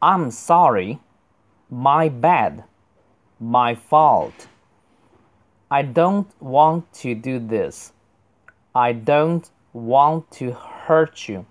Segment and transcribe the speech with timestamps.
[0.00, 1.00] I'm sorry.
[1.68, 2.64] My bad.
[3.40, 4.46] My fault.
[5.70, 7.92] I don't want to do this.
[8.74, 11.46] I don't want to hurt you.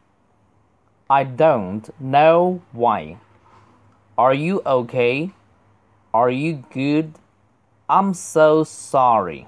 [1.10, 3.18] I don't know why.
[4.18, 5.32] Are you okay?
[6.14, 7.16] Are you good?
[7.90, 9.48] I'm so sorry.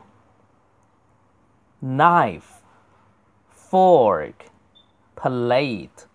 [1.81, 2.61] Knife,
[3.49, 4.45] fork,
[5.15, 6.05] plate.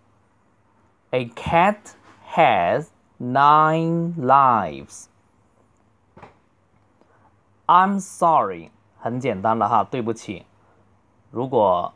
[1.11, 1.95] A cat
[2.35, 5.05] has nine lives.
[7.65, 10.45] I'm sorry，很简单了哈，对不起。
[11.31, 11.93] 如果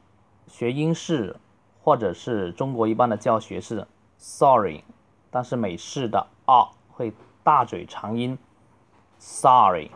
[0.47, 1.35] 学英式
[1.83, 3.85] 或者是中国一般的教学是
[4.17, 4.83] sorry，
[5.29, 8.37] 但是美式的啊会大嘴长音
[9.17, 9.91] ，sorry。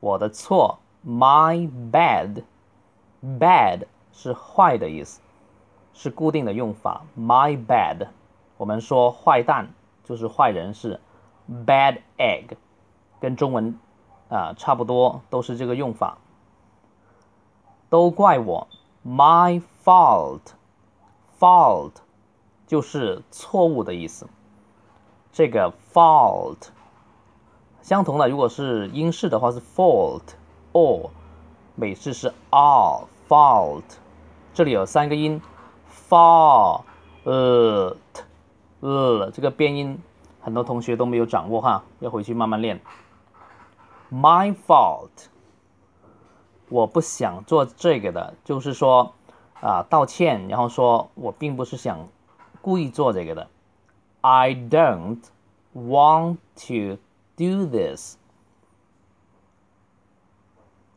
[0.00, 5.20] 我的错，my bad，bad 是坏的意思，
[5.94, 8.08] 是固定的用法，my bad。
[8.62, 11.00] 我们说坏蛋就是坏人是
[11.66, 12.50] bad egg，
[13.18, 13.76] 跟中文
[14.28, 16.18] 啊差不多，都是这个用法。
[17.90, 18.68] 都怪我
[19.04, 21.94] ，my fault，fault
[22.68, 24.28] 就是错误的意思。
[25.32, 26.68] 这个 fault
[27.80, 31.10] 相同的，如果是英式的话是 fault，or
[31.74, 33.96] 美式是 all fault。
[34.54, 35.42] 这里有三个音
[36.08, 36.84] ，fault。
[38.82, 39.96] 呃，这个变音
[40.40, 42.80] 很多同学都没有掌握哈，要回去慢慢练。
[44.10, 45.28] My fault，
[46.68, 49.14] 我不想做这个的，就是说
[49.60, 52.08] 啊，道歉，然后说我并不是想
[52.60, 53.46] 故意做这个的。
[54.20, 55.20] I don't
[55.72, 56.98] want to
[57.36, 58.16] do this.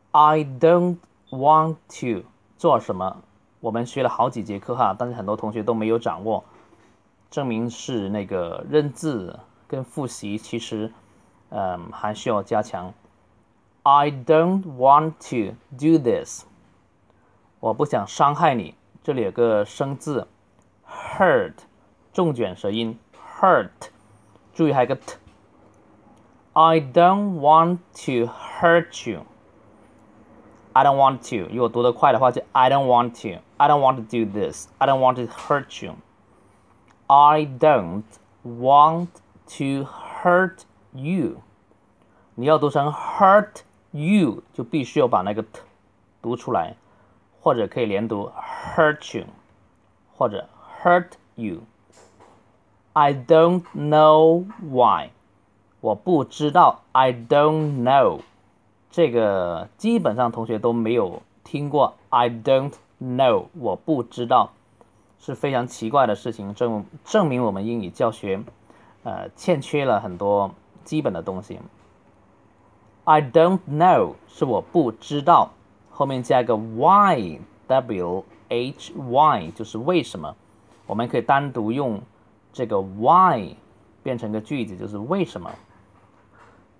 [0.09, 0.97] I don't
[1.29, 2.27] want to
[2.57, 3.17] 做什么？
[3.59, 6.43] 我们学了好几节课哈，但是很多同学都没有掌握。
[7.35, 10.93] 证明是那个认字跟复习，其实，
[11.49, 12.93] 嗯，还需要加强。
[13.83, 16.45] I don't want to do this。
[17.59, 18.75] 我不想伤害你。
[19.03, 20.29] 这里有个生字
[20.89, 21.55] ，hurt，
[22.13, 22.97] 重卷舌音
[23.37, 23.89] ，hurt，
[24.53, 25.17] 注意还有个 t。
[26.53, 29.25] I don't want to hurt you。
[30.71, 31.53] I don't want to。
[31.53, 33.41] 如果读得快的话，就 I don't want to。
[33.57, 34.69] I don't want to do this。
[34.77, 35.95] I don't want to hurt you。
[37.06, 38.04] I don't
[38.44, 39.08] want
[39.58, 40.62] to hurt
[40.92, 41.42] you。
[42.34, 45.60] 你要读成 hurt you，就必须要把那个 t
[46.22, 46.76] 读出来，
[47.40, 48.30] 或者可以连读
[48.74, 49.26] hurt you，
[50.16, 50.48] 或者
[50.82, 55.10] hurt you。I don't know why。
[55.80, 58.20] 我不知道，I don't know。
[58.90, 64.52] 这个基本上同学都没有听过，I don't know，我不知道。
[65.25, 68.39] 是非常奇怪的事情，证证明我们英语教学，
[69.01, 70.51] 呃，欠缺了很多
[70.83, 71.59] 基本的东西。
[73.05, 75.49] I don't know 是我不知道，
[75.89, 80.35] 后面加一个 why，w h y 就是为什么。
[80.85, 81.99] 我们可以单独用
[82.53, 83.55] 这个 why
[84.03, 85.49] 变成个句子，就是为什么。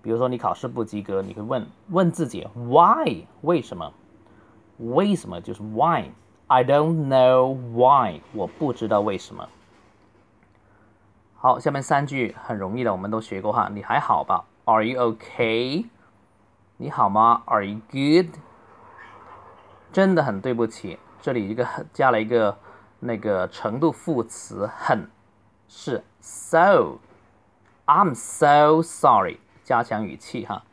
[0.02, 3.92] 比如说你考试不及格，你会问问自己 why 为什么？
[4.78, 6.04] 为什么就是 why。
[6.48, 9.48] I don't know why，我不知道为什么。
[11.34, 13.68] 好，下面三句很容易的，我们都学过哈。
[13.72, 15.86] 你还好吧？Are you okay？
[16.76, 18.38] 你好吗？Are you good？
[19.92, 22.56] 真的很对不起，这里一个加了一个
[23.00, 25.10] 那个程度副词，很
[25.66, 26.98] 是 so。
[27.86, 30.64] I'm so sorry，加强语气哈。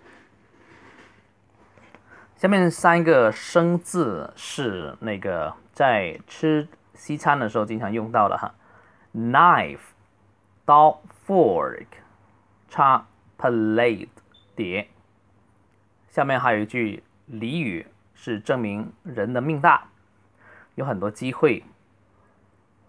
[2.43, 5.53] 下面三个生字是那个。
[5.71, 8.53] 在吃西餐的时候经常用到的哈
[9.15, 9.79] ，knife
[10.65, 11.85] 刀，fork
[12.67, 13.05] 叉
[13.39, 14.09] ，plate
[14.57, 14.89] 碟。
[16.09, 19.85] 下面还有一句俚语是证明人的命大，
[20.75, 21.63] 有很多机会。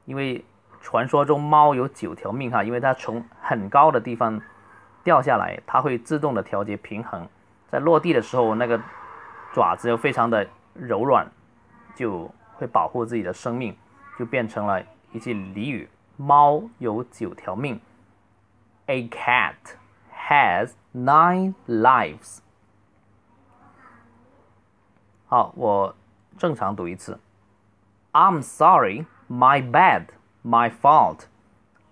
[0.04, 0.44] 因为
[0.80, 4.42] 传说中猫有九条命哈，因为它从很高的地方
[5.04, 7.28] 掉下来，它会自动的调节平衡，
[7.70, 8.80] 在落地的时候那个
[9.53, 11.27] 爪子又非常的柔软，
[11.95, 12.29] 就。
[12.59, 13.73] 会保护自己的生命，
[14.17, 17.79] 就变成了一句俚语：猫有九条命。
[18.87, 19.55] A cat
[20.13, 22.39] has nine lives。
[25.27, 25.95] 好，我
[26.37, 27.17] 正常读一次。
[28.11, 30.07] I'm sorry, my bad,
[30.43, 31.27] my fault.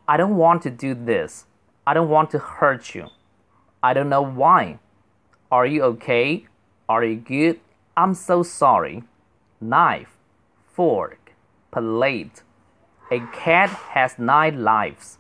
[0.04, 1.46] I don't want to do this.
[1.86, 3.08] I don't want to hurt you.
[3.80, 4.80] I don't know why.
[5.48, 6.48] Are you okay?
[6.93, 7.59] Are you good?
[7.97, 9.03] I'm so sorry.
[9.63, 10.15] Knife
[10.75, 11.33] fork,
[11.71, 12.43] plate.
[13.11, 15.17] A cat has nine lives.